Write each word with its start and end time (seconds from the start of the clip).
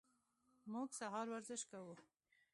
موږ 0.71 0.89
سهار 0.99 1.27
ورزش 1.33 1.61
کوو. 1.71 1.93